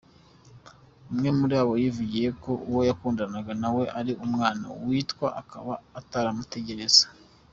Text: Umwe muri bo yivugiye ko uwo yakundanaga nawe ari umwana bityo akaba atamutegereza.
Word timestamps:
Umwe 1.11 1.29
muri 1.37 1.55
bo 1.65 1.73
yivugiye 1.81 2.29
ko 2.43 2.51
uwo 2.69 2.81
yakundanaga 2.89 3.51
nawe 3.63 3.83
ari 3.99 4.13
umwana 4.25 4.63
bityo 4.87 5.25
akaba 5.41 5.73
atamutegereza. 5.99 7.05